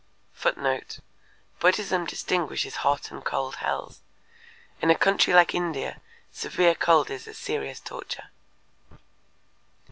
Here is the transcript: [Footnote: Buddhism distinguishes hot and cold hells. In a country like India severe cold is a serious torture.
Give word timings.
[Footnote: 0.33 0.97
Buddhism 1.59 2.05
distinguishes 2.05 2.77
hot 2.77 3.11
and 3.11 3.23
cold 3.23 3.57
hells. 3.57 3.99
In 4.81 4.89
a 4.89 4.95
country 4.97 5.31
like 5.31 5.53
India 5.53 6.01
severe 6.31 6.73
cold 6.73 7.11
is 7.11 7.27
a 7.27 7.35
serious 7.35 7.79
torture. 7.79 8.31